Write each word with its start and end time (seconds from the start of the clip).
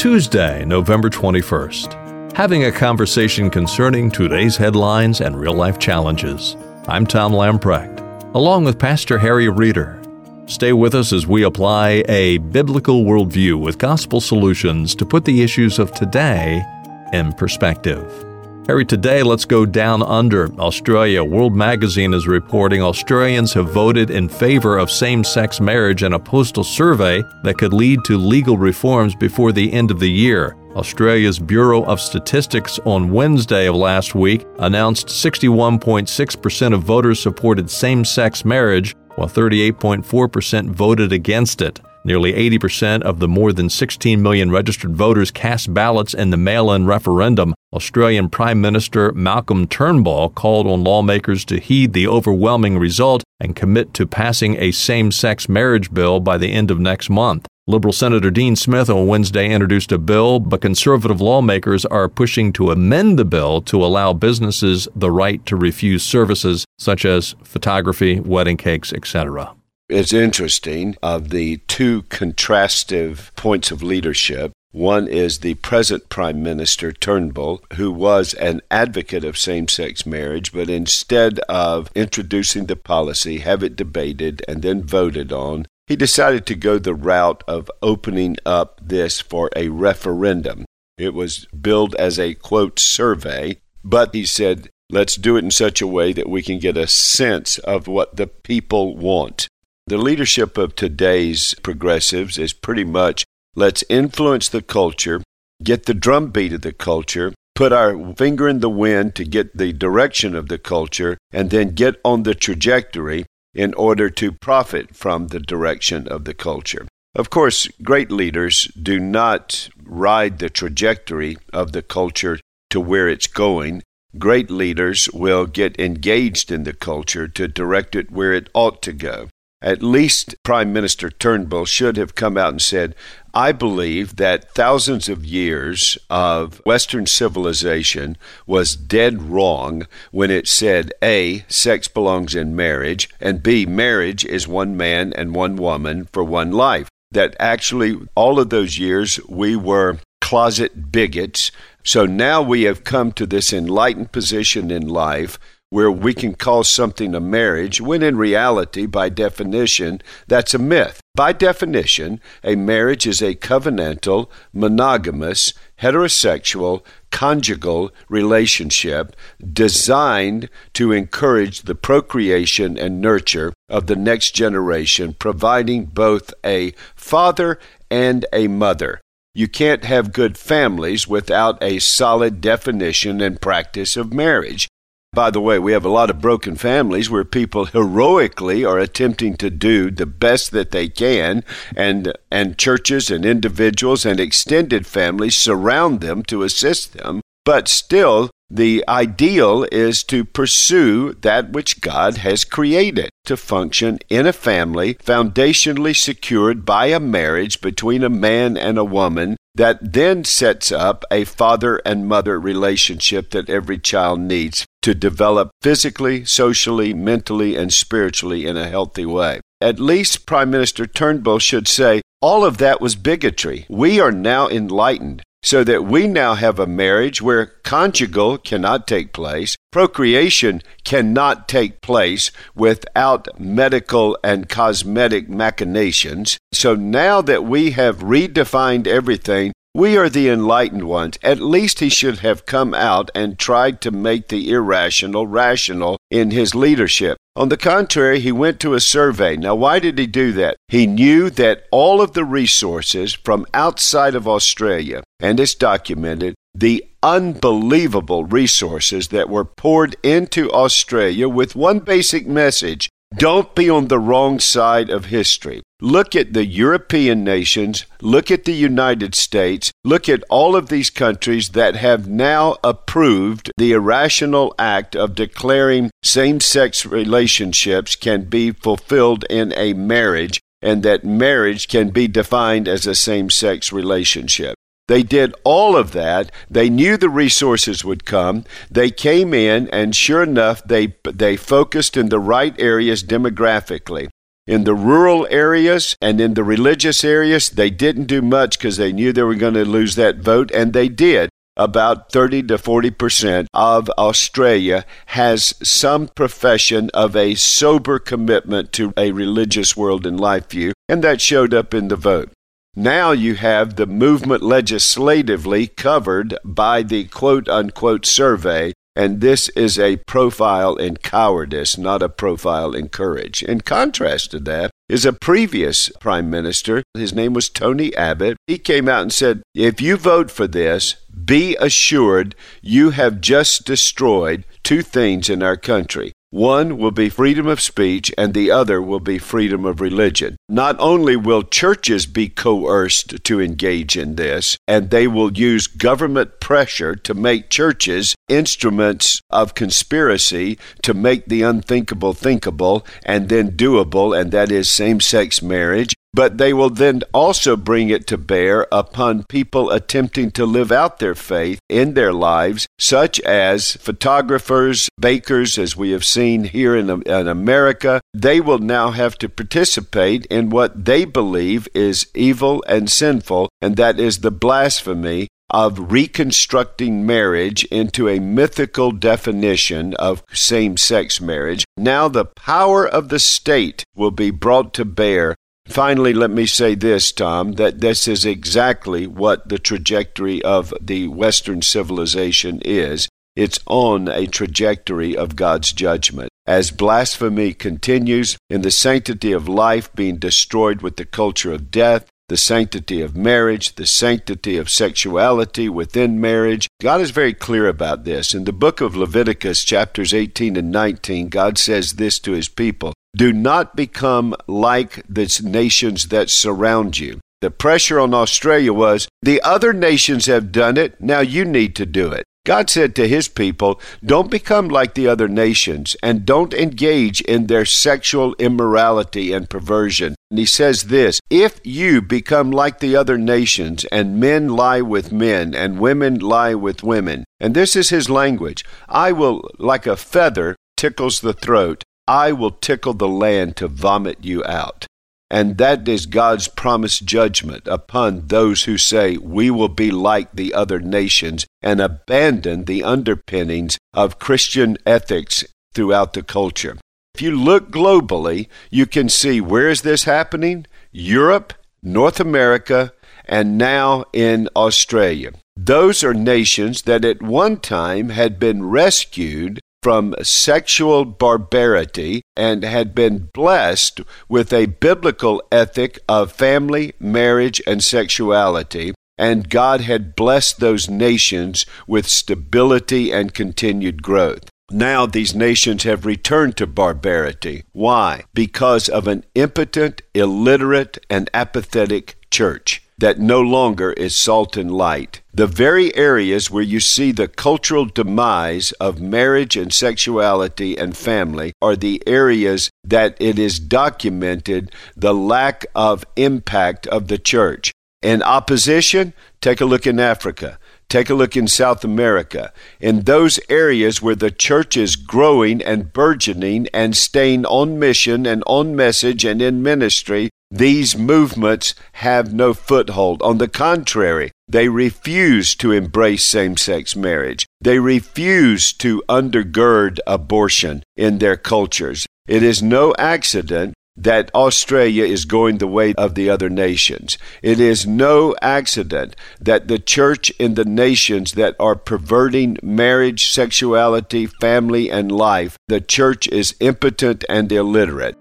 Tuesday, 0.00 0.64
November 0.64 1.10
21st. 1.10 2.32
Having 2.32 2.64
a 2.64 2.72
conversation 2.72 3.50
concerning 3.50 4.10
today's 4.10 4.56
headlines 4.56 5.20
and 5.20 5.38
real 5.38 5.52
life 5.52 5.78
challenges. 5.78 6.56
I'm 6.88 7.06
Tom 7.06 7.34
Lamprecht, 7.34 8.00
along 8.34 8.64
with 8.64 8.78
Pastor 8.78 9.18
Harry 9.18 9.50
Reeder. 9.50 10.00
Stay 10.46 10.72
with 10.72 10.94
us 10.94 11.12
as 11.12 11.26
we 11.26 11.42
apply 11.42 12.02
a 12.08 12.38
biblical 12.38 13.04
worldview 13.04 13.60
with 13.60 13.76
gospel 13.76 14.22
solutions 14.22 14.94
to 14.94 15.04
put 15.04 15.26
the 15.26 15.42
issues 15.42 15.78
of 15.78 15.92
today 15.92 16.64
in 17.12 17.34
perspective. 17.34 18.29
Harry, 18.66 18.84
today 18.84 19.22
let's 19.22 19.44
go 19.44 19.66
down 19.66 20.02
under 20.02 20.52
Australia. 20.60 21.24
World 21.24 21.56
Magazine 21.56 22.14
is 22.14 22.28
reporting 22.28 22.82
Australians 22.82 23.52
have 23.54 23.70
voted 23.70 24.10
in 24.10 24.28
favor 24.28 24.78
of 24.78 24.90
same 24.90 25.24
sex 25.24 25.60
marriage 25.60 26.04
in 26.04 26.12
a 26.12 26.18
postal 26.18 26.62
survey 26.62 27.22
that 27.42 27.58
could 27.58 27.72
lead 27.72 28.04
to 28.04 28.16
legal 28.16 28.56
reforms 28.56 29.16
before 29.16 29.50
the 29.50 29.72
end 29.72 29.90
of 29.90 29.98
the 29.98 30.10
year. 30.10 30.56
Australia's 30.76 31.38
Bureau 31.38 31.82
of 31.84 32.00
Statistics 32.00 32.78
on 32.84 33.10
Wednesday 33.10 33.66
of 33.66 33.74
last 33.74 34.14
week 34.14 34.46
announced 34.60 35.08
61.6% 35.08 36.74
of 36.74 36.82
voters 36.82 37.20
supported 37.20 37.68
same 37.68 38.04
sex 38.04 38.44
marriage, 38.44 38.94
while 39.16 39.28
38.4% 39.28 40.70
voted 40.70 41.12
against 41.12 41.60
it. 41.60 41.80
Nearly 42.02 42.32
80% 42.32 43.02
of 43.02 43.18
the 43.18 43.28
more 43.28 43.52
than 43.52 43.68
16 43.68 44.22
million 44.22 44.50
registered 44.50 44.96
voters 44.96 45.30
cast 45.30 45.74
ballots 45.74 46.14
in 46.14 46.30
the 46.30 46.38
mail 46.38 46.72
in 46.72 46.86
referendum. 46.86 47.54
Australian 47.74 48.30
Prime 48.30 48.60
Minister 48.60 49.12
Malcolm 49.12 49.68
Turnbull 49.68 50.30
called 50.30 50.66
on 50.66 50.82
lawmakers 50.82 51.44
to 51.44 51.60
heed 51.60 51.92
the 51.92 52.08
overwhelming 52.08 52.78
result 52.78 53.22
and 53.38 53.54
commit 53.54 53.92
to 53.94 54.06
passing 54.06 54.56
a 54.56 54.72
same 54.72 55.12
sex 55.12 55.48
marriage 55.48 55.92
bill 55.92 56.20
by 56.20 56.38
the 56.38 56.52
end 56.52 56.70
of 56.70 56.80
next 56.80 57.10
month. 57.10 57.46
Liberal 57.66 57.92
Senator 57.92 58.30
Dean 58.30 58.56
Smith 58.56 58.90
on 58.90 59.06
Wednesday 59.06 59.52
introduced 59.52 59.92
a 59.92 59.98
bill, 59.98 60.40
but 60.40 60.62
conservative 60.62 61.20
lawmakers 61.20 61.84
are 61.84 62.08
pushing 62.08 62.52
to 62.54 62.70
amend 62.70 63.18
the 63.18 63.24
bill 63.24 63.60
to 63.62 63.84
allow 63.84 64.12
businesses 64.12 64.88
the 64.96 65.10
right 65.10 65.44
to 65.46 65.54
refuse 65.54 66.02
services 66.02 66.64
such 66.78 67.04
as 67.04 67.36
photography, 67.44 68.18
wedding 68.18 68.56
cakes, 68.56 68.92
etc. 68.92 69.54
It's 69.90 70.12
interesting 70.12 70.94
of 71.02 71.30
the 71.30 71.56
two 71.66 72.02
contrastive 72.02 73.34
points 73.34 73.72
of 73.72 73.82
leadership. 73.82 74.52
One 74.70 75.08
is 75.08 75.40
the 75.40 75.54
present 75.54 76.08
Prime 76.08 76.44
Minister 76.44 76.92
Turnbull, 76.92 77.64
who 77.72 77.90
was 77.90 78.32
an 78.34 78.60
advocate 78.70 79.24
of 79.24 79.36
same 79.36 79.66
sex 79.66 80.06
marriage, 80.06 80.52
but 80.52 80.70
instead 80.70 81.40
of 81.48 81.90
introducing 81.96 82.66
the 82.66 82.76
policy, 82.76 83.38
have 83.38 83.64
it 83.64 83.74
debated, 83.74 84.44
and 84.46 84.62
then 84.62 84.84
voted 84.84 85.32
on, 85.32 85.66
he 85.88 85.96
decided 85.96 86.46
to 86.46 86.54
go 86.54 86.78
the 86.78 86.94
route 86.94 87.42
of 87.48 87.68
opening 87.82 88.36
up 88.46 88.80
this 88.80 89.20
for 89.20 89.50
a 89.56 89.70
referendum. 89.70 90.66
It 90.98 91.14
was 91.14 91.46
billed 91.46 91.96
as 91.96 92.16
a 92.16 92.34
quote 92.34 92.78
survey, 92.78 93.60
but 93.82 94.14
he 94.14 94.24
said, 94.24 94.70
let's 94.88 95.16
do 95.16 95.36
it 95.36 95.42
in 95.42 95.50
such 95.50 95.82
a 95.82 95.88
way 95.88 96.12
that 96.12 96.28
we 96.28 96.44
can 96.44 96.60
get 96.60 96.76
a 96.76 96.86
sense 96.86 97.58
of 97.58 97.88
what 97.88 98.14
the 98.14 98.28
people 98.28 98.96
want. 98.96 99.48
The 99.90 99.98
leadership 99.98 100.56
of 100.56 100.76
today's 100.76 101.52
progressives 101.64 102.38
is 102.38 102.52
pretty 102.52 102.84
much 102.84 103.24
let's 103.56 103.82
influence 103.88 104.48
the 104.48 104.62
culture, 104.62 105.20
get 105.64 105.86
the 105.86 105.94
drumbeat 105.94 106.52
of 106.52 106.60
the 106.60 106.72
culture, 106.72 107.34
put 107.56 107.72
our 107.72 108.14
finger 108.14 108.48
in 108.48 108.60
the 108.60 108.70
wind 108.70 109.16
to 109.16 109.24
get 109.24 109.56
the 109.56 109.72
direction 109.72 110.36
of 110.36 110.46
the 110.46 110.58
culture, 110.58 111.18
and 111.32 111.50
then 111.50 111.70
get 111.70 111.96
on 112.04 112.22
the 112.22 112.36
trajectory 112.36 113.26
in 113.52 113.74
order 113.74 114.08
to 114.10 114.30
profit 114.30 114.94
from 114.94 115.26
the 115.26 115.40
direction 115.40 116.06
of 116.06 116.24
the 116.24 116.34
culture. 116.34 116.86
Of 117.16 117.30
course, 117.30 117.66
great 117.82 118.12
leaders 118.12 118.66
do 118.80 119.00
not 119.00 119.70
ride 119.82 120.38
the 120.38 120.50
trajectory 120.50 121.36
of 121.52 121.72
the 121.72 121.82
culture 121.82 122.38
to 122.70 122.80
where 122.80 123.08
it's 123.08 123.26
going. 123.26 123.82
Great 124.16 124.52
leaders 124.52 125.10
will 125.10 125.46
get 125.46 125.80
engaged 125.80 126.52
in 126.52 126.62
the 126.62 126.74
culture 126.74 127.26
to 127.26 127.48
direct 127.48 127.96
it 127.96 128.12
where 128.12 128.32
it 128.32 128.48
ought 128.54 128.82
to 128.82 128.92
go 128.92 129.26
at 129.62 129.82
least 129.82 130.34
Prime 130.42 130.72
Minister 130.72 131.10
Turnbull 131.10 131.66
should 131.66 131.96
have 131.96 132.14
come 132.14 132.36
out 132.36 132.50
and 132.50 132.62
said, 132.62 132.94
I 133.34 133.52
believe 133.52 134.16
that 134.16 134.54
thousands 134.54 135.08
of 135.08 135.24
years 135.24 135.98
of 136.08 136.64
Western 136.64 137.06
civilization 137.06 138.16
was 138.46 138.74
dead 138.74 139.22
wrong 139.22 139.86
when 140.10 140.30
it 140.30 140.48
said 140.48 140.92
A, 141.02 141.44
sex 141.48 141.86
belongs 141.88 142.34
in 142.34 142.56
marriage, 142.56 143.08
and 143.20 143.42
B, 143.42 143.66
marriage 143.66 144.24
is 144.24 144.48
one 144.48 144.76
man 144.76 145.12
and 145.12 145.34
one 145.34 145.56
woman 145.56 146.08
for 146.12 146.24
one 146.24 146.52
life. 146.52 146.88
That 147.12 147.36
actually, 147.38 147.98
all 148.14 148.38
of 148.38 148.50
those 148.50 148.78
years, 148.78 149.20
we 149.28 149.56
were 149.56 149.98
closet 150.20 150.92
bigots. 150.92 151.50
So 151.84 152.06
now 152.06 152.40
we 152.40 152.62
have 152.62 152.84
come 152.84 153.12
to 153.12 153.26
this 153.26 153.52
enlightened 153.52 154.12
position 154.12 154.70
in 154.70 154.86
life 154.86 155.38
where 155.70 155.90
we 155.90 156.12
can 156.12 156.34
call 156.34 156.64
something 156.64 157.14
a 157.14 157.20
marriage 157.20 157.80
when 157.80 158.02
in 158.02 158.16
reality, 158.16 158.86
by 158.86 159.08
definition, 159.08 160.02
that's 160.26 160.52
a 160.52 160.58
myth. 160.58 161.00
By 161.14 161.32
definition, 161.32 162.20
a 162.42 162.56
marriage 162.56 163.06
is 163.06 163.22
a 163.22 163.36
covenantal, 163.36 164.28
monogamous, 164.52 165.52
heterosexual, 165.80 166.84
conjugal 167.12 167.92
relationship 168.08 169.14
designed 169.52 170.48
to 170.74 170.92
encourage 170.92 171.62
the 171.62 171.74
procreation 171.76 172.76
and 172.76 173.00
nurture 173.00 173.52
of 173.68 173.86
the 173.86 173.96
next 173.96 174.32
generation, 174.32 175.14
providing 175.14 175.86
both 175.86 176.34
a 176.44 176.72
father 176.96 177.58
and 177.90 178.26
a 178.32 178.48
mother. 178.48 179.00
You 179.34 179.46
can't 179.46 179.84
have 179.84 180.12
good 180.12 180.36
families 180.36 181.06
without 181.06 181.62
a 181.62 181.78
solid 181.78 182.40
definition 182.40 183.20
and 183.20 183.40
practice 183.40 183.96
of 183.96 184.12
marriage. 184.12 184.68
By 185.12 185.30
the 185.30 185.40
way, 185.40 185.58
we 185.58 185.72
have 185.72 185.84
a 185.84 185.88
lot 185.88 186.08
of 186.08 186.20
broken 186.20 186.54
families 186.54 187.10
where 187.10 187.24
people 187.24 187.64
heroically 187.64 188.64
are 188.64 188.78
attempting 188.78 189.36
to 189.38 189.50
do 189.50 189.90
the 189.90 190.06
best 190.06 190.52
that 190.52 190.70
they 190.70 190.88
can, 190.88 191.42
and, 191.74 192.12
and 192.30 192.56
churches 192.56 193.10
and 193.10 193.24
individuals 193.24 194.06
and 194.06 194.20
extended 194.20 194.86
families 194.86 195.36
surround 195.36 196.00
them 196.00 196.22
to 196.24 196.44
assist 196.44 196.92
them. 196.92 197.22
But 197.44 197.66
still, 197.66 198.30
the 198.48 198.84
ideal 198.86 199.66
is 199.72 200.04
to 200.04 200.24
pursue 200.24 201.14
that 201.22 201.50
which 201.50 201.80
God 201.80 202.18
has 202.18 202.44
created 202.44 203.10
to 203.24 203.36
function 203.36 203.98
in 204.08 204.28
a 204.28 204.32
family 204.32 204.94
foundationally 204.94 205.96
secured 205.96 206.64
by 206.64 206.86
a 206.86 207.00
marriage 207.00 207.60
between 207.60 208.04
a 208.04 208.08
man 208.08 208.56
and 208.56 208.78
a 208.78 208.84
woman 208.84 209.36
that 209.56 209.92
then 209.92 210.22
sets 210.22 210.70
up 210.70 211.04
a 211.10 211.24
father 211.24 211.78
and 211.84 212.06
mother 212.06 212.38
relationship 212.38 213.30
that 213.30 213.50
every 213.50 213.78
child 213.78 214.20
needs 214.20 214.66
to 214.82 214.94
develop 214.94 215.50
physically, 215.62 216.24
socially, 216.24 216.94
mentally, 216.94 217.56
and 217.56 217.72
spiritually 217.72 218.46
in 218.46 218.56
a 218.56 218.68
healthy 218.68 219.06
way. 219.06 219.40
At 219.60 219.78
least 219.78 220.26
Prime 220.26 220.50
Minister 220.50 220.86
Turnbull 220.86 221.38
should 221.38 221.68
say, 221.68 222.00
all 222.22 222.44
of 222.44 222.58
that 222.58 222.80
was 222.80 222.96
bigotry. 222.96 223.66
We 223.68 224.00
are 224.00 224.12
now 224.12 224.48
enlightened 224.48 225.22
so 225.42 225.64
that 225.64 225.84
we 225.84 226.06
now 226.06 226.34
have 226.34 226.58
a 226.58 226.66
marriage 226.66 227.22
where 227.22 227.46
conjugal 227.64 228.36
cannot 228.36 228.86
take 228.86 229.12
place, 229.12 229.56
procreation 229.72 230.62
cannot 230.84 231.48
take 231.48 231.80
place 231.80 232.30
without 232.54 233.40
medical 233.40 234.18
and 234.22 234.48
cosmetic 234.48 235.28
machinations. 235.28 236.38
So 236.52 236.74
now 236.74 237.22
that 237.22 237.44
we 237.44 237.70
have 237.70 237.98
redefined 237.98 238.86
everything, 238.86 239.52
we 239.74 239.96
are 239.96 240.08
the 240.08 240.28
enlightened 240.28 240.84
ones. 240.84 241.18
At 241.22 241.40
least 241.40 241.78
he 241.80 241.88
should 241.88 242.18
have 242.18 242.46
come 242.46 242.74
out 242.74 243.10
and 243.14 243.38
tried 243.38 243.80
to 243.82 243.90
make 243.90 244.28
the 244.28 244.50
irrational 244.50 245.26
rational 245.26 245.96
in 246.10 246.32
his 246.32 246.54
leadership. 246.54 247.16
On 247.36 247.48
the 247.48 247.56
contrary, 247.56 248.20
he 248.20 248.32
went 248.32 248.58
to 248.60 248.74
a 248.74 248.80
survey. 248.80 249.36
Now, 249.36 249.54
why 249.54 249.78
did 249.78 249.96
he 249.98 250.06
do 250.06 250.32
that? 250.32 250.56
He 250.68 250.86
knew 250.86 251.30
that 251.30 251.66
all 251.70 252.02
of 252.02 252.12
the 252.12 252.24
resources 252.24 253.14
from 253.14 253.46
outside 253.54 254.14
of 254.14 254.26
Australia, 254.26 255.02
and 255.20 255.38
it's 255.38 255.54
documented, 255.54 256.34
the 256.54 256.84
unbelievable 257.02 258.24
resources 258.24 259.08
that 259.08 259.30
were 259.30 259.44
poured 259.44 259.96
into 260.02 260.50
Australia 260.50 261.28
with 261.28 261.54
one 261.54 261.78
basic 261.78 262.26
message 262.26 262.90
don't 263.16 263.54
be 263.54 263.68
on 263.68 263.88
the 263.88 263.98
wrong 263.98 264.38
side 264.38 264.88
of 264.88 265.06
history. 265.06 265.62
Look 265.80 266.14
at 266.14 266.32
the 266.32 266.46
European 266.46 267.24
nations, 267.24 267.86
look 268.00 268.30
at 268.30 268.44
the 268.44 268.52
United 268.52 269.14
States, 269.14 269.72
look 269.82 270.08
at 270.08 270.22
all 270.28 270.54
of 270.54 270.68
these 270.68 270.90
countries 270.90 271.50
that 271.50 271.74
have 271.74 272.06
now 272.06 272.56
approved 272.62 273.50
the 273.56 273.72
irrational 273.72 274.54
act 274.58 274.94
of 274.94 275.14
declaring 275.14 275.90
same 276.02 276.40
sex 276.40 276.86
relationships 276.86 277.96
can 277.96 278.24
be 278.24 278.52
fulfilled 278.52 279.24
in 279.30 279.52
a 279.56 279.72
marriage 279.72 280.40
and 280.62 280.82
that 280.82 281.04
marriage 281.04 281.68
can 281.68 281.90
be 281.90 282.06
defined 282.06 282.68
as 282.68 282.86
a 282.86 282.94
same 282.94 283.30
sex 283.30 283.72
relationship. 283.72 284.54
They 284.90 285.04
did 285.04 285.36
all 285.44 285.76
of 285.76 285.92
that. 285.92 286.32
They 286.50 286.68
knew 286.68 286.96
the 286.96 287.08
resources 287.08 287.84
would 287.84 288.04
come. 288.04 288.42
They 288.68 288.90
came 288.90 289.32
in, 289.32 289.68
and 289.68 289.94
sure 289.94 290.24
enough, 290.24 290.64
they, 290.64 290.94
they 291.04 291.36
focused 291.36 291.96
in 291.96 292.08
the 292.08 292.18
right 292.18 292.56
areas 292.58 293.04
demographically. 293.04 294.08
In 294.48 294.64
the 294.64 294.74
rural 294.74 295.28
areas 295.30 295.94
and 296.00 296.20
in 296.20 296.34
the 296.34 296.42
religious 296.42 297.04
areas, 297.04 297.50
they 297.50 297.70
didn't 297.70 298.06
do 298.06 298.20
much 298.20 298.58
because 298.58 298.78
they 298.78 298.92
knew 298.92 299.12
they 299.12 299.22
were 299.22 299.36
going 299.36 299.54
to 299.54 299.64
lose 299.64 299.94
that 299.94 300.16
vote, 300.16 300.50
and 300.50 300.72
they 300.72 300.88
did 300.88 301.30
about 301.56 302.10
30 302.10 302.42
to 302.48 302.58
40 302.58 302.90
percent 302.90 303.48
of 303.54 303.88
Australia 303.90 304.84
has 305.06 305.54
some 305.62 306.08
profession 306.08 306.90
of 306.94 307.14
a 307.14 307.36
sober 307.36 308.00
commitment 308.00 308.72
to 308.72 308.92
a 308.96 309.12
religious 309.12 309.76
world 309.76 310.04
and 310.04 310.18
life 310.18 310.50
view, 310.50 310.72
and 310.88 311.04
that 311.04 311.20
showed 311.20 311.54
up 311.54 311.74
in 311.74 311.86
the 311.86 311.94
vote. 311.94 312.32
Now 312.80 313.12
you 313.12 313.34
have 313.34 313.76
the 313.76 313.86
movement 313.86 314.42
legislatively 314.42 315.66
covered 315.66 316.38
by 316.42 316.82
the 316.82 317.04
quote 317.04 317.46
unquote 317.46 318.06
survey 318.06 318.72
and 318.96 319.20
this 319.20 319.50
is 319.50 319.78
a 319.78 319.98
profile 320.06 320.76
in 320.76 320.96
cowardice, 320.96 321.76
not 321.76 322.02
a 322.02 322.08
profile 322.08 322.74
in 322.74 322.88
courage. 322.88 323.42
In 323.42 323.60
contrast 323.60 324.30
to 324.30 324.38
that 324.40 324.70
is 324.88 325.04
a 325.04 325.12
previous 325.12 325.90
prime 326.00 326.30
minister. 326.30 326.82
His 326.94 327.12
name 327.12 327.34
was 327.34 327.50
Tony 327.50 327.94
Abbott. 327.96 328.38
He 328.46 328.56
came 328.56 328.88
out 328.88 329.02
and 329.02 329.12
said, 329.12 329.42
If 329.54 329.82
you 329.82 329.98
vote 329.98 330.30
for 330.30 330.46
this, 330.46 330.96
be 331.22 331.56
assured 331.60 332.34
you 332.62 332.90
have 332.90 333.20
just 333.20 333.66
destroyed 333.66 334.46
two 334.62 334.80
things 334.80 335.28
in 335.28 335.42
our 335.42 335.58
country 335.58 336.14
one 336.30 336.78
will 336.78 336.90
be 336.92 337.08
freedom 337.08 337.46
of 337.46 337.60
speech, 337.60 338.12
and 338.16 338.34
the 338.34 338.50
other 338.50 338.80
will 338.80 339.00
be 339.00 339.18
freedom 339.18 339.64
of 339.64 339.80
religion. 339.80 340.36
Not 340.48 340.76
only 340.78 341.16
will 341.16 341.42
churches 341.42 342.06
be 342.06 342.28
coerced 342.28 343.24
to 343.24 343.40
engage 343.40 343.96
in 343.96 344.16
this, 344.16 344.56
and 344.66 344.90
they 344.90 345.06
will 345.06 345.32
use 345.32 345.66
government 345.66 346.40
pressure 346.40 346.94
to 346.94 347.14
make 347.14 347.50
churches 347.50 348.14
instruments 348.28 349.20
of 349.30 349.54
conspiracy 349.54 350.58
to 350.82 350.94
make 350.94 351.26
the 351.26 351.42
unthinkable 351.42 352.12
thinkable 352.12 352.86
and 353.04 353.28
then 353.28 353.50
doable, 353.52 354.18
and 354.18 354.30
that 354.32 354.50
is 354.50 354.70
same 354.70 355.00
sex 355.00 355.42
marriage 355.42 355.94
but 356.12 356.38
they 356.38 356.52
will 356.52 356.70
then 356.70 357.02
also 357.12 357.56
bring 357.56 357.88
it 357.88 358.06
to 358.06 358.18
bear 358.18 358.66
upon 358.72 359.24
people 359.24 359.70
attempting 359.70 360.30
to 360.32 360.44
live 360.44 360.72
out 360.72 360.98
their 360.98 361.14
faith 361.14 361.60
in 361.68 361.94
their 361.94 362.12
lives, 362.12 362.66
such 362.78 363.20
as 363.20 363.72
photographers, 363.76 364.88
bakers, 364.98 365.58
as 365.58 365.76
we 365.76 365.90
have 365.90 366.04
seen 366.04 366.44
here 366.44 366.76
in, 366.76 366.90
in, 367.02 367.28
America. 367.28 368.00
They 368.12 368.40
will 368.40 368.58
now 368.58 368.90
have 368.90 369.16
to 369.18 369.28
participate 369.28 370.26
in 370.26 370.50
what 370.50 370.84
they 370.84 371.04
believe 371.04 371.68
is 371.74 372.06
evil 372.14 372.64
and 372.66 372.90
sinful, 372.90 373.48
and 373.62 373.76
that 373.76 374.00
is 374.00 374.18
the 374.18 374.30
blasphemy 374.32 375.28
of 375.50 375.92
reconstructing 375.92 377.04
marriage 377.04 377.64
into 377.64 378.08
a 378.08 378.20
mythical 378.20 378.92
definition 378.92 379.94
of 379.94 380.22
same 380.32 380.76
sex 380.76 381.20
marriage. 381.20 381.64
Now, 381.76 382.08
the 382.08 382.24
power 382.24 382.86
of 382.86 383.08
the 383.08 383.18
state 383.18 383.84
will 383.94 384.12
be 384.12 384.30
brought 384.30 384.72
to 384.74 384.84
bear 384.84 385.34
Finally, 385.66 386.12
let 386.12 386.30
me 386.30 386.46
say 386.46 386.74
this, 386.74 387.12
Tom, 387.12 387.52
that 387.52 387.80
this 387.80 388.08
is 388.08 388.24
exactly 388.24 389.06
what 389.06 389.48
the 389.48 389.58
trajectory 389.58 390.42
of 390.42 390.74
the 390.80 391.06
Western 391.08 391.62
civilization 391.62 392.60
is. 392.64 393.08
It's 393.36 393.60
on 393.66 394.08
a 394.08 394.26
trajectory 394.26 395.16
of 395.16 395.36
God's 395.36 395.72
judgment. 395.72 396.30
As 396.46 396.72
blasphemy 396.72 397.52
continues, 397.52 398.36
in 398.48 398.62
the 398.62 398.72
sanctity 398.72 399.30
of 399.30 399.48
life 399.48 399.92
being 399.94 400.16
destroyed 400.16 400.82
with 400.82 400.96
the 400.96 401.04
culture 401.04 401.52
of 401.52 401.70
death, 401.70 402.06
the 402.28 402.36
sanctity 402.36 403.02
of 403.02 403.16
marriage, 403.16 403.74
the 403.74 403.86
sanctity 403.86 404.56
of 404.56 404.70
sexuality 404.70 405.68
within 405.68 406.20
marriage. 406.20 406.68
God 406.80 407.00
is 407.00 407.10
very 407.10 407.34
clear 407.34 407.68
about 407.68 408.04
this. 408.04 408.34
In 408.34 408.44
the 408.44 408.52
book 408.52 408.80
of 408.80 408.96
Leviticus, 408.96 409.64
chapters 409.64 410.14
18 410.14 410.56
and 410.56 410.70
19, 410.70 411.28
God 411.28 411.58
says 411.58 411.94
this 411.94 412.18
to 412.20 412.32
his 412.32 412.48
people 412.48 412.92
do 413.16 413.32
not 413.32 413.76
become 413.76 414.34
like 414.46 415.02
the 415.08 415.40
nations 415.44 416.08
that 416.08 416.30
surround 416.30 416.98
you. 416.98 417.20
The 417.40 417.50
pressure 417.50 417.98
on 417.98 418.12
Australia 418.12 418.72
was 418.72 419.08
the 419.22 419.40
other 419.42 419.72
nations 419.72 420.26
have 420.26 420.52
done 420.52 420.76
it, 420.76 421.00
now 421.00 421.20
you 421.20 421.44
need 421.44 421.74
to 421.76 421.86
do 421.86 422.12
it. 422.12 422.24
God 422.46 422.70
said 422.70 422.94
to 422.96 423.06
his 423.06 423.28
people, 423.28 423.80
Don't 424.04 424.30
become 424.30 424.68
like 424.68 424.94
the 424.94 425.06
other 425.06 425.28
nations 425.28 425.94
and 426.02 426.24
don't 426.24 426.54
engage 426.54 427.20
in 427.22 427.46
their 427.46 427.66
sexual 427.66 428.34
immorality 428.38 429.32
and 429.32 429.48
perversion. 429.48 430.14
And 430.30 430.38
he 430.38 430.46
says 430.46 430.84
this 430.84 431.20
If 431.28 431.60
you 431.64 432.00
become 432.00 432.50
like 432.50 432.80
the 432.80 432.96
other 432.96 433.18
nations 433.18 433.84
and 433.86 434.18
men 434.18 434.48
lie 434.48 434.80
with 434.80 435.12
men 435.12 435.54
and 435.54 435.78
women 435.78 436.18
lie 436.18 436.54
with 436.54 436.82
women, 436.82 437.24
and 437.38 437.54
this 437.54 437.76
is 437.76 437.90
his 437.90 438.08
language, 438.08 438.64
I 438.88 439.12
will, 439.12 439.48
like 439.58 439.86
a 439.86 439.96
feather, 439.96 440.56
tickles 440.78 441.20
the 441.20 441.34
throat, 441.34 441.84
I 442.10 442.32
will 442.32 442.50
tickle 442.50 442.94
the 442.94 443.06
land 443.06 443.54
to 443.58 443.68
vomit 443.68 444.24
you 444.24 444.44
out. 444.44 444.84
And 445.30 445.58
that 445.58 445.86
is 445.86 446.06
God's 446.06 446.48
promised 446.48 447.04
judgment 447.04 447.68
upon 447.68 448.26
those 448.26 448.64
who 448.64 448.78
say, 448.78 449.16
We 449.16 449.48
will 449.48 449.68
be 449.68 449.92
like 449.92 450.32
the 450.34 450.52
other 450.52 450.80
nations, 450.80 451.46
and 451.62 451.80
abandon 451.80 452.64
the 452.64 452.82
underpinnings 452.82 453.78
of 453.94 454.18
Christian 454.18 454.76
ethics 454.84 455.44
throughout 455.72 456.14
the 456.14 456.24
culture. 456.24 456.78
If 457.14 457.22
you 457.22 457.36
look 457.36 457.70
globally, 457.70 458.48
you 458.70 458.86
can 458.86 459.08
see 459.08 459.40
where 459.40 459.68
is 459.68 459.82
this 459.82 460.02
happening? 460.02 460.66
Europe, 460.90 461.54
North 461.80 462.18
America, 462.18 462.92
and 463.24 463.56
now 463.56 464.04
in 464.12 464.48
Australia. 464.56 465.30
Those 465.56 466.02
are 466.02 466.14
nations 466.14 466.82
that 466.82 467.04
at 467.04 467.22
one 467.22 467.58
time 467.58 468.08
had 468.08 468.40
been 468.40 468.64
rescued 468.64 469.60
from 469.82 470.14
sexual 470.22 471.04
barbarity 471.04 472.22
and 472.36 472.62
had 472.62 472.94
been 472.94 473.30
blessed 473.32 474.00
with 474.28 474.52
a 474.52 474.66
biblical 474.66 475.42
ethic 475.50 475.98
of 476.08 476.32
family, 476.32 476.92
marriage, 476.98 477.62
and 477.66 477.82
sexuality. 477.82 478.92
And 479.16 479.50
God 479.50 479.82
had 479.82 480.16
blessed 480.16 480.60
those 480.60 480.88
nations 480.88 481.66
with 481.86 482.08
stability 482.08 483.12
and 483.12 483.34
continued 483.34 484.02
growth. 484.02 484.48
Now 484.70 485.04
these 485.04 485.34
nations 485.34 485.82
have 485.82 486.06
returned 486.06 486.56
to 486.58 486.66
barbarity. 486.66 487.64
Why? 487.72 488.24
Because 488.32 488.88
of 488.88 489.08
an 489.08 489.24
impotent, 489.34 490.02
illiterate, 490.14 491.04
and 491.10 491.28
apathetic 491.34 492.16
church 492.30 492.79
that 493.00 493.18
no 493.18 493.40
longer 493.40 493.92
is 493.92 494.14
salt 494.14 494.56
and 494.56 494.70
light. 494.70 495.20
The 495.34 495.46
very 495.46 495.94
areas 495.96 496.50
where 496.50 496.62
you 496.62 496.80
see 496.80 497.12
the 497.12 497.28
cultural 497.28 497.86
demise 497.86 498.72
of 498.72 499.00
marriage 499.00 499.56
and 499.56 499.72
sexuality 499.72 500.76
and 500.76 500.96
family 500.96 501.52
are 501.60 501.76
the 501.76 502.02
areas 502.06 502.70
that 502.84 503.16
it 503.18 503.38
is 503.38 503.58
documented 503.58 504.72
the 504.96 505.14
lack 505.14 505.66
of 505.74 506.04
impact 506.16 506.86
of 506.86 507.08
the 507.08 507.18
church. 507.18 507.72
In 508.02 508.22
opposition, 508.22 509.12
take 509.40 509.60
a 509.60 509.66
look 509.66 509.86
in 509.86 510.00
Africa. 510.00 510.58
Take 510.88 511.08
a 511.08 511.14
look 511.14 511.36
in 511.36 511.46
South 511.46 511.84
America. 511.84 512.52
In 512.80 513.02
those 513.02 513.38
areas 513.48 514.02
where 514.02 514.16
the 514.16 514.30
church 514.30 514.76
is 514.76 514.96
growing 514.96 515.62
and 515.62 515.92
burgeoning 515.92 516.66
and 516.74 516.96
staying 516.96 517.46
on 517.46 517.78
mission 517.78 518.26
and 518.26 518.42
on 518.46 518.74
message 518.74 519.24
and 519.24 519.40
in 519.40 519.62
ministry, 519.62 520.30
these 520.50 520.96
movements 520.96 521.74
have 521.92 522.34
no 522.34 522.52
foothold. 522.54 523.22
On 523.22 523.38
the 523.38 523.48
contrary, 523.48 524.32
they 524.48 524.68
refuse 524.68 525.54
to 525.56 525.70
embrace 525.70 526.24
same 526.24 526.56
sex 526.56 526.96
marriage. 526.96 527.46
They 527.60 527.78
refuse 527.78 528.72
to 528.74 529.02
undergird 529.08 529.98
abortion 530.06 530.82
in 530.96 531.18
their 531.18 531.36
cultures. 531.36 532.06
It 532.26 532.42
is 532.42 532.62
no 532.62 532.94
accident 532.98 533.74
that 533.96 534.34
Australia 534.34 535.04
is 535.04 535.24
going 535.24 535.58
the 535.58 535.66
way 535.66 535.92
of 535.94 536.14
the 536.14 536.30
other 536.30 536.48
nations. 536.48 537.18
It 537.42 537.60
is 537.60 537.86
no 537.86 538.34
accident 538.40 539.14
that 539.40 539.68
the 539.68 539.78
church 539.78 540.30
in 540.38 540.54
the 540.54 540.64
nations 540.64 541.32
that 541.32 541.54
are 541.60 541.76
perverting 541.76 542.56
marriage, 542.62 543.30
sexuality, 543.30 544.26
family, 544.26 544.90
and 544.90 545.12
life, 545.12 545.58
the 545.68 545.80
church 545.80 546.26
is 546.28 546.56
impotent 546.60 547.24
and 547.28 547.52
illiterate. 547.52 548.16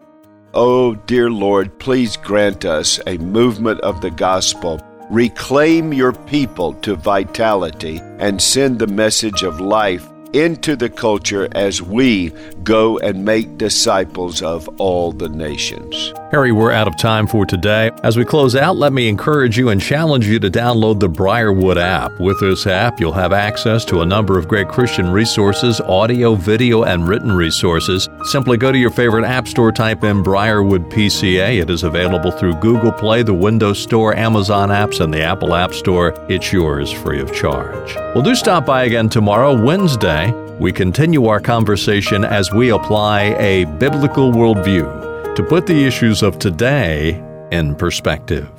Oh, 0.53 0.96
dear 0.96 1.29
Lord, 1.29 1.77
please 1.77 2.18
grant 2.18 2.65
us 2.65 3.00
a 3.06 3.20
movement 3.20 3.82
of 3.82 4.01
the 4.01 4.10
gospel. 4.10 4.82
Reclaim 5.12 5.94
your 5.94 6.12
people 6.12 6.74
to 6.82 6.96
vitality 6.96 8.01
and 8.18 8.41
send 8.41 8.79
the 8.79 8.88
message 8.88 9.44
of 9.44 9.62
life 9.62 10.10
into 10.33 10.75
the 10.75 10.89
culture 10.89 11.48
as 11.53 11.81
we 11.81 12.29
go 12.63 13.00
and 13.00 13.25
make 13.25 13.57
disciples 13.57 14.41
of 14.41 14.67
all 14.79 15.12
the 15.12 15.29
nations. 15.29 16.13
Harry, 16.31 16.51
we're 16.51 16.71
out 16.71 16.88
of 16.88 16.95
time 16.98 17.25
for 17.25 17.45
today. 17.45 17.89
As 18.03 18.15
we 18.15 18.24
close 18.24 18.55
out, 18.55 18.75
let 18.75 18.93
me 18.93 19.07
encourage 19.07 19.57
you 19.57 19.69
and 19.69 19.81
challenge 19.81 20.27
you 20.27 20.38
to 20.39 20.50
download 20.50 21.00
the 21.00 21.09
Briarwood 21.09 21.79
app. 21.79 22.12
With 22.19 22.39
this 22.39 22.67
app, 22.67 23.00
you'll 23.00 23.13
have 23.13 23.33
access 23.33 23.83
to 23.86 24.01
a 24.01 24.05
number 24.05 24.38
of 24.38 24.48
great 24.48 24.67
Christian 24.67 25.09
resources, 25.09 25.81
audio, 25.81 26.36
video, 26.36 26.83
and 26.83 27.07
written 27.07 27.31
resources. 27.31 28.07
Simply 28.25 28.57
go 28.57 28.71
to 28.71 28.77
your 28.77 28.91
favorite 28.91 29.25
app 29.25 29.48
store, 29.48 29.71
type 29.71 30.03
in 30.03 30.21
Briarwood 30.21 30.91
PCA. 30.91 31.59
It 31.62 31.71
is 31.71 31.81
available 31.81 32.29
through 32.31 32.55
Google 32.55 32.91
Play, 32.91 33.24
the 33.24 33.33
Windows 33.33 33.79
Store, 33.79 34.15
Amazon 34.15 34.69
apps, 34.69 35.00
and 35.00 35.12
the 35.12 35.24
Apple 35.24 35.55
App 35.55 35.74
Store. 35.74 36.13
It's 36.29 36.53
yours 36.53 36.91
free 36.91 37.19
of 37.19 37.33
charge. 37.33 37.95
Well, 37.95 38.21
do 38.21 38.36
stop 38.36 38.67
by 38.67 38.83
again 38.83 39.09
tomorrow, 39.09 39.59
Wednesday. 39.59 40.18
We 40.59 40.73
continue 40.73 41.27
our 41.27 41.39
conversation 41.39 42.25
as 42.25 42.51
we 42.51 42.71
apply 42.71 43.33
a 43.39 43.63
biblical 43.63 44.33
worldview 44.33 45.33
to 45.35 45.43
put 45.43 45.65
the 45.65 45.85
issues 45.85 46.21
of 46.21 46.37
today 46.37 47.23
in 47.49 47.75
perspective. 47.75 48.58